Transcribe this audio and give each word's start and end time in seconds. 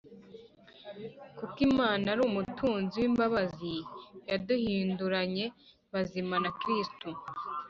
kuko 1.37 1.57
Imana 1.69 2.05
ari 2.13 2.21
umutunzi 2.29 2.95
w’imbabazi 3.01 3.73
yaduhinduranye 4.29 5.45
bazima 5.91 6.35
na 6.43 6.51
Kristo. 6.59 7.07